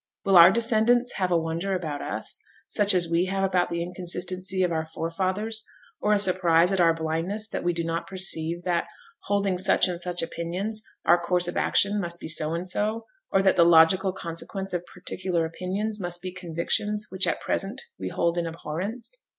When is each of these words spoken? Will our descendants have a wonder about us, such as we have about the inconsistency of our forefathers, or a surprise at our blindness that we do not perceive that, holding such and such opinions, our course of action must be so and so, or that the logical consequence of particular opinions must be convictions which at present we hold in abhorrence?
Will 0.25 0.35
our 0.35 0.49
descendants 0.49 1.13
have 1.17 1.29
a 1.29 1.37
wonder 1.37 1.75
about 1.75 2.01
us, 2.01 2.39
such 2.67 2.95
as 2.95 3.07
we 3.07 3.25
have 3.25 3.43
about 3.43 3.69
the 3.69 3.83
inconsistency 3.83 4.63
of 4.63 4.71
our 4.71 4.83
forefathers, 4.83 5.63
or 6.01 6.11
a 6.11 6.17
surprise 6.17 6.71
at 6.71 6.81
our 6.81 6.91
blindness 6.95 7.47
that 7.49 7.63
we 7.63 7.71
do 7.71 7.83
not 7.83 8.07
perceive 8.07 8.63
that, 8.63 8.87
holding 9.25 9.59
such 9.59 9.87
and 9.87 10.01
such 10.01 10.23
opinions, 10.23 10.83
our 11.05 11.21
course 11.21 11.47
of 11.47 11.55
action 11.55 11.99
must 12.01 12.19
be 12.19 12.27
so 12.27 12.55
and 12.55 12.67
so, 12.67 13.05
or 13.31 13.43
that 13.43 13.57
the 13.57 13.63
logical 13.63 14.11
consequence 14.11 14.73
of 14.73 14.83
particular 14.87 15.45
opinions 15.45 15.99
must 16.01 16.19
be 16.19 16.31
convictions 16.33 17.05
which 17.09 17.27
at 17.27 17.39
present 17.39 17.79
we 17.99 18.09
hold 18.09 18.39
in 18.39 18.47
abhorrence? 18.47 19.21